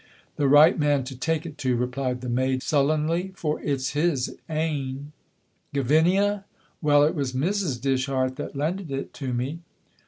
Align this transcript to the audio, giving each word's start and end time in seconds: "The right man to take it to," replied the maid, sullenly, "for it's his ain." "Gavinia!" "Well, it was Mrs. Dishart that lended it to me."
"The 0.37 0.47
right 0.47 0.79
man 0.79 1.03
to 1.03 1.15
take 1.15 1.45
it 1.45 1.59
to," 1.59 1.75
replied 1.75 2.21
the 2.21 2.27
maid, 2.27 2.63
sullenly, 2.63 3.33
"for 3.35 3.61
it's 3.61 3.89
his 3.89 4.35
ain." 4.49 5.11
"Gavinia!" 5.75 6.45
"Well, 6.81 7.03
it 7.03 7.13
was 7.13 7.33
Mrs. 7.33 7.79
Dishart 7.79 8.35
that 8.37 8.55
lended 8.55 8.89
it 8.91 9.13
to 9.13 9.31
me." 9.31 9.59